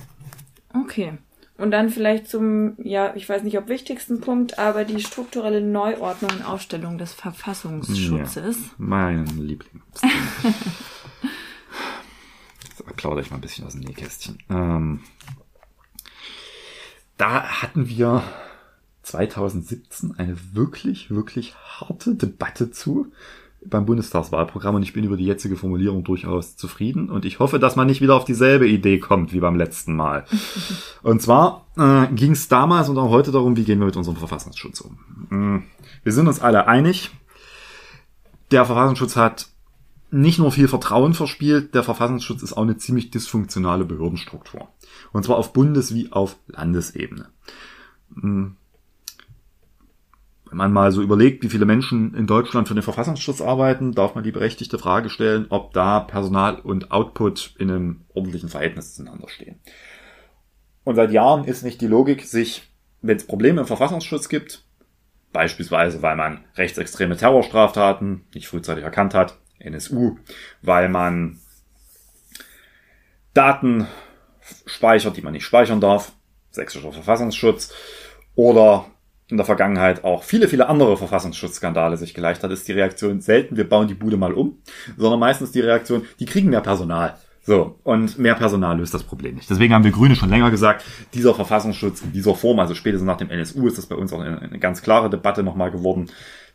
[0.75, 1.19] Okay.
[1.59, 6.31] Und dann vielleicht zum, ja, ich weiß nicht, ob wichtigsten Punkt, aber die strukturelle Neuordnung
[6.33, 8.57] und Aufstellung des Verfassungsschutzes.
[8.57, 9.81] Ja, mein Liebling.
[12.97, 14.39] plaudere ich mal ein bisschen aus dem Nähkästchen.
[14.51, 15.01] Ähm,
[17.17, 18.23] da hatten wir
[19.03, 23.13] 2017 eine wirklich, wirklich harte Debatte zu
[23.65, 27.77] beim Bundestagswahlprogramm und ich bin über die jetzige Formulierung durchaus zufrieden und ich hoffe, dass
[27.77, 30.25] man nicht wieder auf dieselbe Idee kommt wie beim letzten Mal.
[31.03, 34.17] Und zwar äh, ging es damals und auch heute darum, wie gehen wir mit unserem
[34.17, 34.99] Verfassungsschutz um.
[35.31, 35.63] Mm,
[36.03, 37.11] wir sind uns alle einig,
[38.51, 39.47] der Verfassungsschutz hat
[40.11, 44.69] nicht nur viel Vertrauen verspielt, der Verfassungsschutz ist auch eine ziemlich dysfunktionale Behördenstruktur.
[45.13, 47.29] Und zwar auf Bundes- wie auf Landesebene.
[50.57, 54.15] Wenn man mal so überlegt, wie viele Menschen in Deutschland für den Verfassungsschutz arbeiten, darf
[54.15, 59.29] man die berechtigte Frage stellen, ob da Personal und Output in einem ordentlichen Verhältnis zueinander
[59.29, 59.61] stehen.
[60.83, 62.63] Und seit Jahren ist nicht die Logik, sich,
[63.03, 64.65] wenn es Probleme im Verfassungsschutz gibt,
[65.31, 70.17] beispielsweise weil man rechtsextreme Terrorstraftaten nicht frühzeitig erkannt hat, NSU,
[70.63, 71.39] weil man
[73.35, 73.89] Daten
[74.65, 76.13] speichert, die man nicht speichern darf,
[76.51, 77.75] sächsischer Verfassungsschutz,
[78.35, 78.87] oder
[79.29, 83.57] in der Vergangenheit auch viele, viele andere Verfassungsschutzskandale sich geleicht hat, ist die Reaktion selten,
[83.57, 84.59] wir bauen die Bude mal um,
[84.97, 87.17] sondern meistens die Reaktion, die kriegen mehr Personal.
[87.43, 89.49] So, und mehr Personal löst das Problem nicht.
[89.49, 90.85] Deswegen haben wir Grüne schon länger gesagt,
[91.15, 94.21] dieser Verfassungsschutz in dieser Form, also spätestens nach dem NSU ist das bei uns auch
[94.21, 96.11] eine, eine ganz klare Debatte nochmal geworden,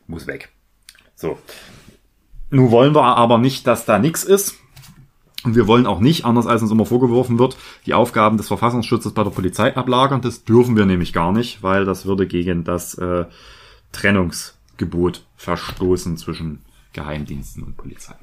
[0.07, 0.49] muss weg.
[1.15, 1.37] So,
[2.49, 4.60] nun wollen wir aber nicht, dass da nichts ist.
[5.43, 9.13] Und wir wollen auch nicht, anders als uns immer vorgeworfen wird, die Aufgaben des Verfassungsschutzes
[9.13, 10.21] bei der Polizei ablagern.
[10.21, 13.25] Das dürfen wir nämlich gar nicht, weil das würde gegen das äh,
[13.91, 16.59] Trennungsgebot verstoßen zwischen
[16.93, 18.15] Geheimdiensten und Polizei.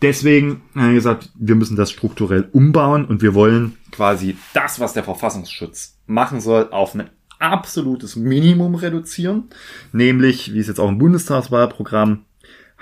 [0.00, 5.04] Deswegen, wie gesagt, wir müssen das strukturell umbauen und wir wollen quasi das, was der
[5.04, 9.44] Verfassungsschutz machen soll, auf ein absolutes Minimum reduzieren.
[9.92, 12.24] Nämlich, wie es jetzt auch im Bundestagswahlprogramm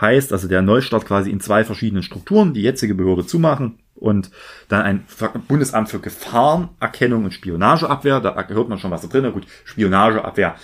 [0.01, 4.31] heißt, also der Neustart quasi in zwei verschiedenen Strukturen, die jetzige Behörde zumachen und
[4.69, 5.05] dann ein
[5.49, 10.55] Bundesamt für Gefahrenerkennung und Spionageabwehr, da hört man schon was da drin, gut, Spionageabwehr,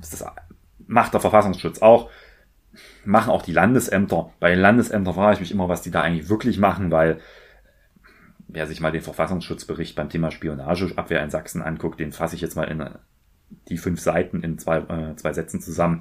[0.00, 0.24] das
[0.86, 2.10] macht der Verfassungsschutz auch,
[3.04, 4.30] machen auch die Landesämter.
[4.40, 7.20] Bei den Landesämtern frage ich mich immer, was die da eigentlich wirklich machen, weil
[8.48, 12.56] wer sich mal den Verfassungsschutzbericht beim Thema Spionageabwehr in Sachsen anguckt, den fasse ich jetzt
[12.56, 12.84] mal in
[13.68, 16.00] die fünf Seiten in zwei, äh, zwei Sätzen zusammen.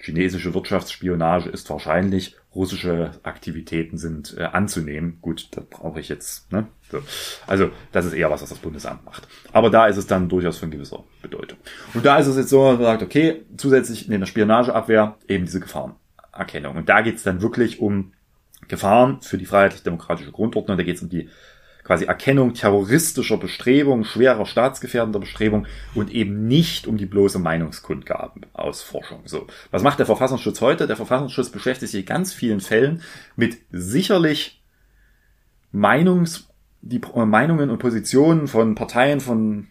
[0.00, 5.18] Chinesische Wirtschaftsspionage ist wahrscheinlich, russische Aktivitäten sind äh, anzunehmen.
[5.20, 6.50] Gut, das brauche ich jetzt.
[6.50, 6.66] Ne?
[6.90, 7.02] So.
[7.46, 9.28] Also das ist eher was, was das Bundesamt macht.
[9.52, 11.58] Aber da ist es dann durchaus von gewisser Bedeutung.
[11.92, 15.60] Und da ist es jetzt so, man sagt, okay, zusätzlich in der Spionageabwehr eben diese
[15.60, 16.76] Gefahrenerkennung.
[16.76, 18.12] Und da geht es dann wirklich um
[18.68, 20.78] Gefahren für die freiheitlich-demokratische Grundordnung.
[20.78, 21.28] Da geht es um die
[21.84, 29.22] quasi Erkennung terroristischer Bestrebungen, schwerer staatsgefährdender Bestrebungen und eben nicht um die bloße Meinungskundgabenausforschung.
[29.24, 29.46] So.
[29.70, 30.86] Was macht der Verfassungsschutz heute?
[30.86, 33.02] Der Verfassungsschutz beschäftigt sich in ganz vielen Fällen
[33.36, 34.62] mit sicherlich
[35.72, 36.48] Meinungs,
[36.82, 39.68] die Meinungen und Positionen von Parteien, von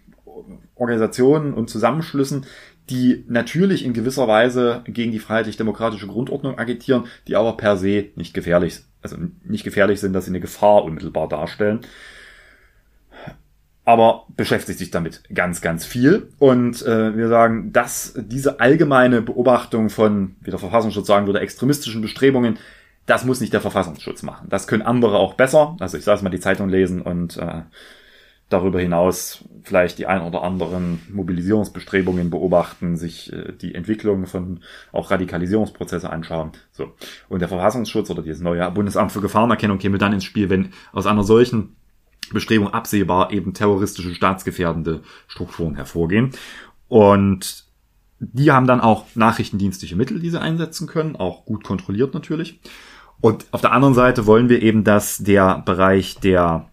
[0.75, 2.45] Organisationen und Zusammenschlüssen,
[2.89, 8.33] die natürlich in gewisser Weise gegen die freiheitlich-demokratische Grundordnung agitieren, die aber per se nicht
[8.33, 11.81] gefährlich also nicht gefährlich sind, dass sie eine Gefahr unmittelbar darstellen.
[13.85, 16.29] Aber beschäftigt sich damit ganz, ganz viel.
[16.37, 22.01] Und äh, wir sagen, dass diese allgemeine Beobachtung von, wie der Verfassungsschutz sagen würde, extremistischen
[22.01, 22.59] Bestrebungen,
[23.07, 24.47] das muss nicht der Verfassungsschutz machen.
[24.49, 25.75] Das können andere auch besser.
[25.79, 27.61] Also ich sage mal, die Zeitung lesen und äh,
[28.49, 35.11] darüber hinaus vielleicht die ein oder anderen Mobilisierungsbestrebungen beobachten, sich äh, die Entwicklung von auch
[35.11, 36.51] Radikalisierungsprozesse anschauen.
[36.71, 36.93] So.
[37.29, 41.05] Und der Verfassungsschutz oder dieses neue Bundesamt für Gefahrenerkennung käme dann ins Spiel, wenn aus
[41.05, 41.75] einer solchen
[42.33, 46.31] Bestrebung absehbar eben terroristische, staatsgefährdende Strukturen hervorgehen.
[46.87, 47.65] Und
[48.19, 52.59] die haben dann auch nachrichtendienstliche Mittel, die sie einsetzen können, auch gut kontrolliert natürlich.
[53.21, 56.69] Und auf der anderen Seite wollen wir eben, dass der Bereich der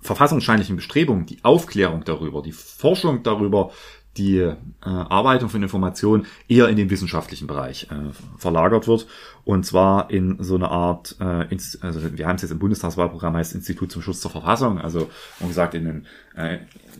[0.00, 3.70] verfassungsscheinlichen Bestrebungen, die Aufklärung darüber, die Forschung darüber,
[4.16, 9.06] die äh, Arbeitung von Informationen eher in den wissenschaftlichen Bereich äh, verlagert wird.
[9.44, 13.36] Und zwar in so eine Art, äh, ins, also wir haben es jetzt im Bundestagswahlprogramm
[13.36, 15.08] heißt Institut zum Schutz der Verfassung, also
[15.38, 16.58] um gesagt in ein äh,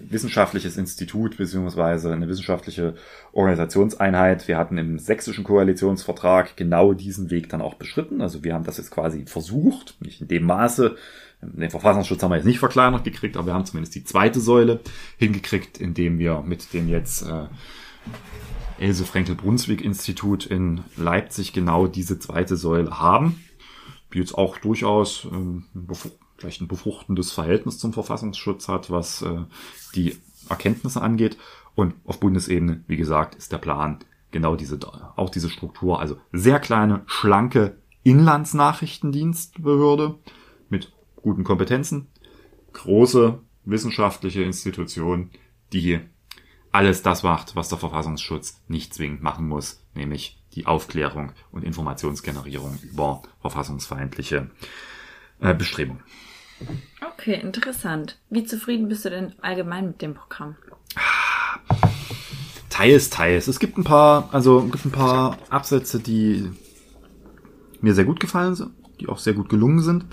[0.08, 2.94] wissenschaftliches Institut beziehungsweise eine wissenschaftliche
[3.32, 4.46] Organisationseinheit.
[4.46, 8.22] Wir hatten im sächsischen Koalitionsvertrag genau diesen Weg dann auch beschritten.
[8.22, 10.96] Also wir haben das jetzt quasi versucht, nicht in dem Maße,
[11.42, 14.80] den Verfassungsschutz haben wir jetzt nicht verkleinert gekriegt, aber wir haben zumindest die zweite Säule
[15.16, 17.46] hingekriegt, indem wir mit dem jetzt äh,
[18.78, 23.44] Else Frenkel-Brunswick-Institut in Leipzig genau diese zweite Säule haben,
[24.12, 25.66] die jetzt auch durchaus ähm,
[26.36, 29.44] vielleicht ein befruchtendes Verhältnis zum Verfassungsschutz hat, was äh,
[29.94, 30.16] die
[30.48, 31.36] Erkenntnisse angeht.
[31.74, 33.98] Und auf Bundesebene, wie gesagt, ist der Plan
[34.30, 34.78] genau diese,
[35.16, 40.16] auch diese Struktur, also sehr kleine, schlanke Inlandsnachrichtendienstbehörde
[40.68, 42.08] mit guten Kompetenzen,
[42.72, 45.30] große wissenschaftliche Institution,
[45.72, 46.00] die
[46.72, 52.78] alles das macht, was der Verfassungsschutz nicht zwingend machen muss, nämlich die Aufklärung und Informationsgenerierung
[52.82, 54.50] über verfassungsfeindliche
[55.40, 56.02] äh, Bestrebungen.
[57.12, 58.18] Okay, interessant.
[58.28, 60.56] Wie zufrieden bist du denn allgemein mit dem Programm?
[62.68, 63.48] Teils, teils.
[63.48, 66.50] Es gibt ein paar, also es gibt ein paar Absätze, die
[67.80, 70.04] mir sehr gut gefallen sind, die auch sehr gut gelungen sind.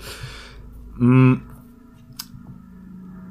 [0.98, 1.42] Hm.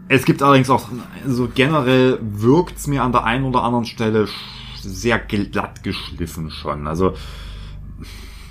[0.09, 0.87] Es gibt allerdings auch,
[1.25, 4.27] so generell wirkt's mir an der einen oder anderen Stelle
[4.81, 6.87] sehr glatt geschliffen schon.
[6.87, 7.13] Also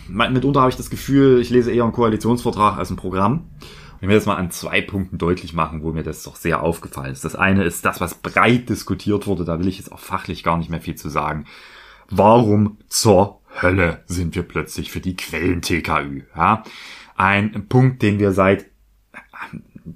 [0.08, 3.46] mitunter habe ich das Gefühl, ich lese eher einen Koalitionsvertrag als ein Programm.
[3.96, 6.62] Und ich will das mal an zwei Punkten deutlich machen, wo mir das doch sehr
[6.62, 7.24] aufgefallen ist.
[7.24, 10.58] Das eine ist das, was breit diskutiert wurde, da will ich jetzt auch fachlich gar
[10.58, 11.46] nicht mehr viel zu sagen.
[12.10, 16.24] Warum zur Hölle sind wir plötzlich für die Quellen-TKÜ?
[16.36, 16.62] Ja?
[17.16, 18.66] Ein Punkt, den wir seit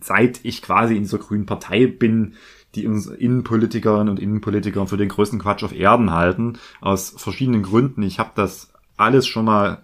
[0.01, 2.35] seit ich quasi in dieser grünen Partei bin,
[2.75, 8.03] die uns Innenpolitikerinnen und Innenpolitiker für den größten Quatsch auf Erden halten, aus verschiedenen Gründen.
[8.03, 9.83] Ich habe das alles schon mal,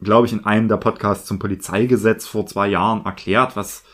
[0.00, 3.84] glaube ich, in einem der Podcasts zum Polizeigesetz vor zwei Jahren erklärt, was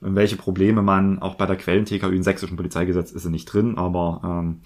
[0.00, 4.20] welche Probleme man auch bei der Quellen-TKÜ im sächsischen Polizeigesetz ist sie nicht drin, aber
[4.24, 4.60] ähm,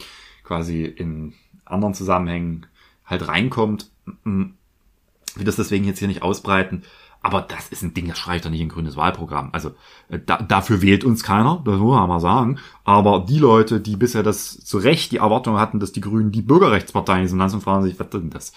[0.44, 1.32] quasi in
[1.64, 2.66] anderen Zusammenhängen
[3.06, 3.90] halt reinkommt.
[4.06, 6.82] Ich will das deswegen jetzt hier nicht ausbreiten.
[7.22, 9.50] Aber das ist ein Ding, das schreibt doch nicht ein grünes Wahlprogramm.
[9.52, 9.70] Also
[10.08, 12.58] äh, da, dafür wählt uns keiner, das muss man mal sagen.
[12.84, 16.42] Aber die Leute, die bisher das zu Recht die Erwartung hatten, dass die Grünen die
[16.42, 18.52] Bürgerrechtsparteien sind, langsam fragen sich, was denn das?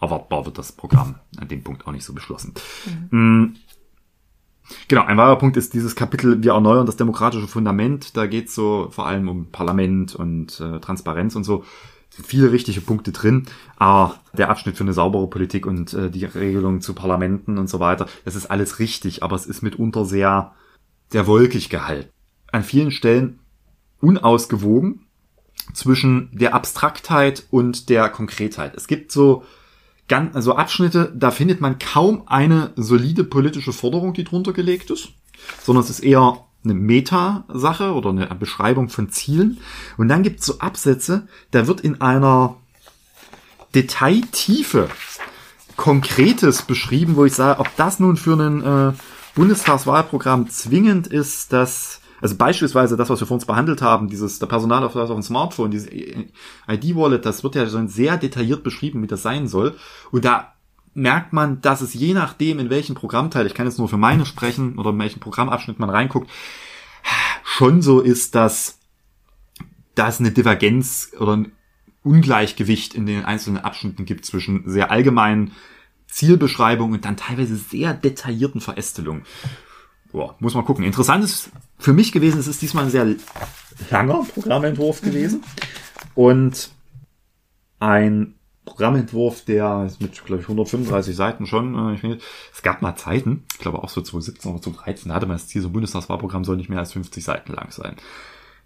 [0.00, 2.52] Erwartbar wird das Programm an dem Punkt auch nicht so beschlossen.
[3.10, 3.56] Mhm.
[4.88, 8.16] Genau, ein weiterer Punkt ist dieses Kapitel, wir erneuern das demokratische Fundament.
[8.16, 11.64] Da geht es so vor allem um Parlament und äh, Transparenz und so
[12.24, 16.80] viele richtige Punkte drin, aber der Abschnitt für eine saubere Politik und äh, die Regelung
[16.80, 20.52] zu Parlamenten und so weiter, das ist alles richtig, aber es ist mitunter sehr,
[21.08, 22.10] sehr wolkig gehalten.
[22.52, 23.40] An vielen Stellen
[24.00, 25.06] unausgewogen
[25.74, 28.74] zwischen der Abstraktheit und der Konkretheit.
[28.76, 29.44] Es gibt so
[30.08, 35.08] ganz, also Abschnitte, da findet man kaum eine solide politische Forderung, die drunter gelegt ist.
[35.62, 39.58] sondern es ist eher eine Meta-Sache oder eine Beschreibung von Zielen.
[39.96, 42.56] Und dann gibt es so Absätze, da wird in einer
[43.74, 44.88] Detailtiefe
[45.76, 48.92] Konkretes beschrieben, wo ich sage, ob das nun für ein äh,
[49.34, 54.46] Bundestagswahlprogramm zwingend ist, dass also beispielsweise das, was wir vor uns behandelt haben, dieses der
[54.46, 55.90] Personalausweis auf dem Smartphone, dieses
[56.66, 59.76] ID-Wallet, das wird ja schon sehr detailliert beschrieben, wie das sein soll.
[60.10, 60.55] Und da
[60.96, 64.26] merkt man, dass es je nachdem, in welchen Programmteil, ich kann jetzt nur für meine
[64.26, 66.30] sprechen oder in welchen Programmabschnitt man reinguckt,
[67.44, 68.78] schon so ist, dass
[69.94, 71.52] da es eine Divergenz oder ein
[72.02, 75.52] Ungleichgewicht in den einzelnen Abschnitten gibt zwischen sehr allgemeinen
[76.06, 79.24] Zielbeschreibungen und dann teilweise sehr detaillierten Verästelungen.
[80.12, 80.84] Boah, muss man gucken.
[80.84, 83.16] Interessant ist für mich gewesen, es ist diesmal ein sehr
[83.90, 85.42] langer Programmentwurf gewesen
[86.14, 86.70] und
[87.80, 88.35] ein
[88.66, 91.74] Programmentwurf, der ist mit, glaube ich, 135 Seiten schon.
[91.74, 92.18] Äh, ich finde,
[92.52, 95.48] es gab mal Zeiten, ich glaube auch so 2017 oder 2013, da hatte man das
[95.48, 97.96] Ziel, so ein Bundestagswahlprogramm soll nicht mehr als 50 Seiten lang sein.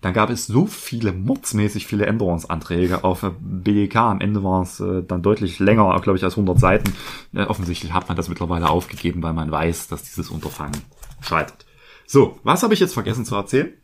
[0.01, 3.97] Dann gab es so viele, mordsmäßig viele Änderungsanträge auf BDK.
[3.97, 6.95] Am Ende waren es äh, dann deutlich länger, glaube ich, als 100 Seiten.
[7.35, 10.81] Äh, offensichtlich hat man das mittlerweile aufgegeben, weil man weiß, dass dieses Unterfangen
[11.21, 11.67] scheitert.
[12.07, 13.75] So, was habe ich jetzt vergessen zu erzählen?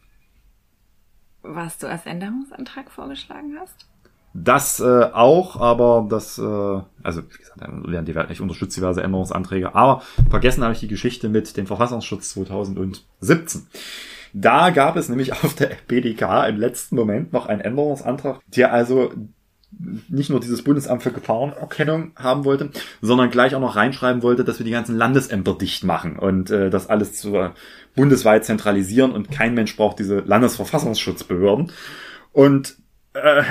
[1.43, 3.87] Was du als Änderungsantrag vorgeschlagen hast?
[4.39, 10.63] Das äh, auch, aber das, äh, also wie gesagt, ich unterstütze diverse Änderungsanträge, aber vergessen
[10.63, 13.67] habe ich die Geschichte mit dem Verfassungsschutz 2017.
[14.35, 19.11] Da gab es nämlich auf der BDK im letzten Moment noch einen Änderungsantrag, der also
[20.09, 22.71] nicht nur dieses Bundesamt für Gefahrenerkennung haben wollte,
[23.01, 26.71] sondern gleich auch noch reinschreiben wollte, dass wir die ganzen Landesämter dicht machen und äh,
[26.71, 27.51] das alles zu, äh,
[27.95, 31.73] bundesweit zentralisieren und kein Mensch braucht diese Landesverfassungsschutzbehörden.
[32.33, 32.77] Und
[33.15, 33.43] äh,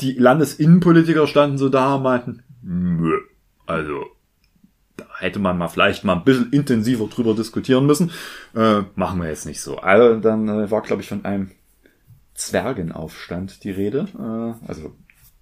[0.00, 3.20] die Landesinnenpolitiker standen so da und meinten, Nö,
[3.66, 4.06] also
[4.96, 8.10] da hätte man mal vielleicht mal ein bisschen intensiver drüber diskutieren müssen.
[8.54, 9.78] Äh, machen wir jetzt nicht so.
[9.78, 11.50] Also dann äh, war, glaube ich, von einem
[12.34, 14.08] Zwergenaufstand die Rede.
[14.18, 14.94] Äh, also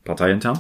[0.05, 0.59] parteiintern.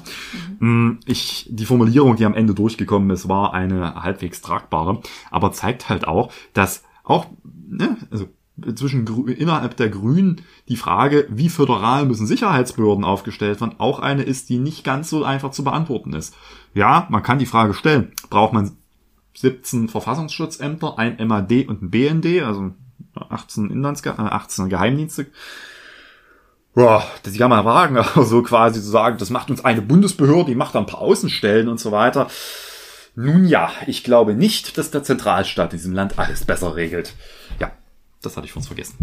[0.61, 1.01] Mhm.
[1.07, 5.01] Ich, die Formulierung, die am Ende durchgekommen ist, war eine halbwegs tragbare,
[5.31, 7.27] aber zeigt halt auch, dass auch,
[7.69, 8.29] ne, also
[8.75, 14.51] zwischen innerhalb der Grünen die Frage, wie föderal müssen Sicherheitsbehörden aufgestellt werden, auch eine ist,
[14.51, 16.35] die nicht ganz so einfach zu beantworten ist.
[16.75, 18.77] Ja, man kann die Frage stellen, braucht man
[19.35, 22.73] 17 Verfassungsschutzämter, ein MAD und ein BND, also
[23.15, 25.27] 18 Inlands, 18 Geheimdienste.
[26.75, 30.51] Boah, das kann man fragen, aber so quasi zu sagen, das macht uns eine Bundesbehörde,
[30.51, 32.29] die macht ein paar Außenstellen und so weiter.
[33.15, 37.15] Nun ja, ich glaube nicht, dass der Zentralstaat in diesem Land alles besser regelt.
[37.61, 37.71] Ja,
[38.23, 38.97] das hatte ich von uns vergessen.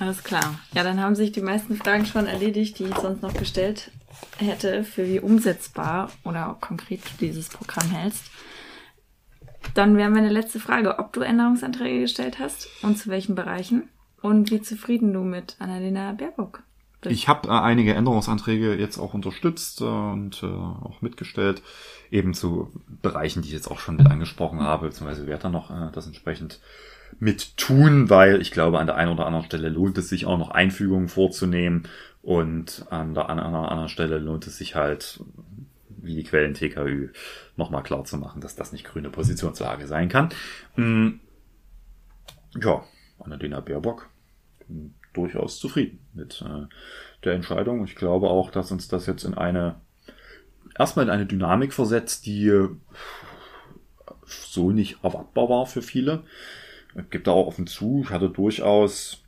[0.00, 0.58] Alles klar.
[0.74, 3.90] Ja, dann haben sich die meisten Fragen schon erledigt, die ich sonst noch gestellt
[4.38, 8.24] hätte, für wie umsetzbar oder konkret du dieses Programm hältst.
[9.74, 13.88] Dann wäre meine letzte Frage, ob du Änderungsanträge gestellt hast und zu welchen Bereichen
[14.20, 16.62] und wie zufrieden du mit Annalena Baerbock
[17.00, 17.14] bist.
[17.14, 21.62] Ich habe äh, einige Änderungsanträge jetzt auch unterstützt äh, und äh, auch mitgestellt,
[22.10, 22.70] eben zu
[23.02, 26.06] Bereichen, die ich jetzt auch schon mit angesprochen habe, beziehungsweise werde dann noch äh, das
[26.06, 26.60] entsprechend
[27.20, 30.38] mit tun, weil ich glaube, an der einen oder anderen Stelle lohnt es sich auch
[30.38, 31.88] noch Einfügungen vorzunehmen
[32.22, 35.20] und an der anderen, Stelle lohnt es sich halt
[35.88, 37.10] wie die Quellen TKÜ
[37.56, 40.28] nochmal klar zu machen, dass das nicht grüne Positionslage sein kann.
[40.74, 41.20] Hm,
[42.60, 42.84] ja,
[43.18, 44.10] Annalena Baerbock,
[45.12, 46.66] durchaus zufrieden mit äh,
[47.24, 47.84] der Entscheidung.
[47.84, 49.80] Ich glaube auch, dass uns das jetzt in eine,
[50.78, 52.68] erstmal in eine Dynamik versetzt, die
[54.26, 56.24] so nicht erwartbar war für viele.
[57.10, 59.24] Gebe da auch offen zu, ich hatte durchaus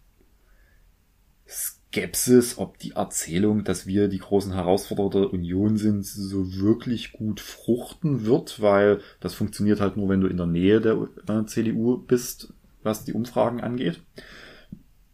[1.96, 7.40] Skepsis, ob die Erzählung, dass wir die großen Herausforderer der Union sind, so wirklich gut
[7.40, 11.96] fruchten wird, weil das funktioniert halt nur, wenn du in der Nähe der äh, CDU
[11.96, 12.52] bist,
[12.82, 14.02] was die Umfragen angeht.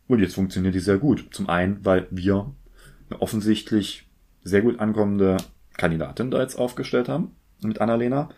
[0.09, 1.29] Und jetzt funktioniert die sehr gut.
[1.31, 2.55] Zum einen, weil wir
[3.09, 4.09] eine offensichtlich
[4.43, 5.37] sehr gut ankommende
[5.77, 8.31] Kandidatin da jetzt aufgestellt haben mit Annalena,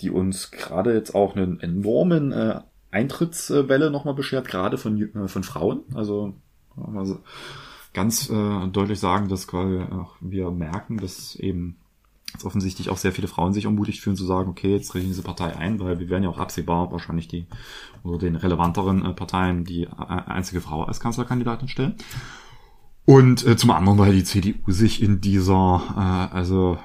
[0.00, 2.60] die uns gerade jetzt auch einen enormen äh,
[2.92, 5.80] Eintrittswelle nochmal beschert, gerade von, äh, von Frauen.
[5.94, 6.34] Also,
[7.92, 11.76] ganz äh, deutlich sagen, dass quasi auch wir merken, dass eben
[12.32, 15.10] jetzt offensichtlich auch sehr viele Frauen sich ermutigt fühlen zu sagen, okay, jetzt trete ich
[15.10, 17.46] diese Partei ein, weil wir werden ja auch absehbar wahrscheinlich die
[18.02, 21.96] oder den relevanteren äh, Parteien die äh, einzige Frau als Kanzlerkandidatin stellen.
[23.04, 25.82] Und äh, zum anderen, weil die CDU sich in dieser,
[26.30, 26.78] äh, also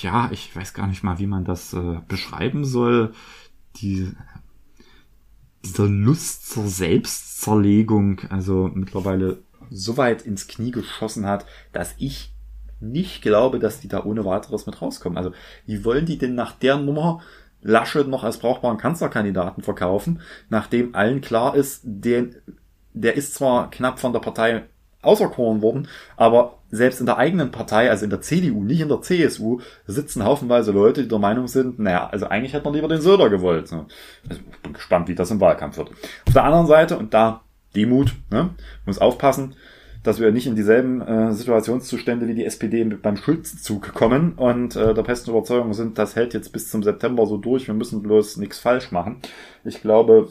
[0.00, 3.12] ja, ich weiß gar nicht mal, wie man das äh, beschreiben soll,
[3.76, 4.10] die
[5.64, 9.38] dieser Lust zur Selbstzerlegung, also mittlerweile
[9.70, 12.32] so weit ins Knie geschossen hat, dass ich
[12.80, 15.18] nicht glaube, dass die da ohne weiteres mit rauskommen.
[15.18, 15.32] Also,
[15.66, 17.20] wie wollen die denn nach der Nummer
[17.62, 22.36] Laschet noch als brauchbaren Kanzlerkandidaten verkaufen, nachdem allen klar ist, den,
[22.94, 24.64] der ist zwar knapp von der Partei
[25.02, 29.00] auserkoren worden, aber selbst in der eigenen Partei, also in der CDU, nicht in der
[29.00, 33.00] CSU, sitzen haufenweise Leute, die der Meinung sind, naja, also eigentlich hätte man lieber den
[33.00, 33.72] Söder gewollt.
[33.72, 33.86] Also
[34.30, 35.90] ich bin gespannt, wie das im Wahlkampf wird.
[36.26, 37.42] Auf der anderen Seite, und da
[37.74, 38.50] Demut, ne,
[38.84, 39.54] muss aufpassen,
[40.02, 44.94] dass wir nicht in dieselben äh, Situationszustände wie die SPD beim Schulzenzug kommen und äh,
[44.94, 48.38] der festen Überzeugung sind, das hält jetzt bis zum September so durch, wir müssen bloß
[48.38, 49.20] nichts falsch machen.
[49.64, 50.28] Ich glaube,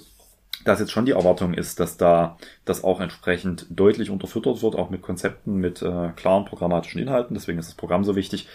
[0.65, 4.89] dass jetzt schon die Erwartung ist, dass da das auch entsprechend deutlich unterfüttert wird, auch
[4.89, 7.33] mit Konzepten, mit äh, klaren programmatischen Inhalten.
[7.33, 8.47] Deswegen ist das Programm so wichtig.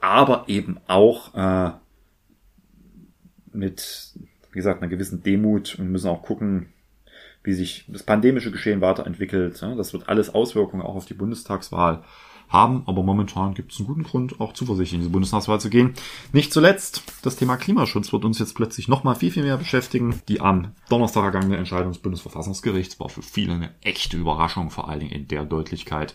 [0.00, 1.72] Aber eben auch äh,
[3.52, 4.14] mit,
[4.50, 5.78] wie gesagt, einer gewissen Demut.
[5.78, 6.72] Wir müssen auch gucken,
[7.42, 9.62] wie sich das pandemische Geschehen weiterentwickelt.
[9.62, 12.04] Das wird alles Auswirkungen auch auf die Bundestagswahl
[12.48, 15.94] haben, aber momentan gibt es einen guten Grund, auch zuversichtlich in diese Bundestagswahl zu gehen.
[16.32, 20.20] Nicht zuletzt, das Thema Klimaschutz wird uns jetzt plötzlich nochmal viel, viel mehr beschäftigen.
[20.28, 25.00] Die am Donnerstag ergangene Entscheidung des Bundesverfassungsgerichts war für viele eine echte Überraschung, vor allen
[25.00, 26.14] Dingen in der Deutlichkeit.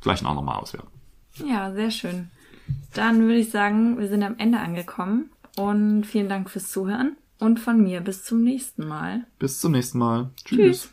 [0.00, 0.88] Gleich ein andermal auswerten.
[1.46, 2.30] Ja, sehr schön.
[2.94, 7.16] Dann würde ich sagen, wir sind am Ende angekommen und vielen Dank fürs Zuhören.
[7.38, 9.26] Und von mir bis zum nächsten Mal.
[9.40, 10.30] Bis zum nächsten Mal.
[10.44, 10.58] Tschüss.
[10.58, 10.90] Tschüss.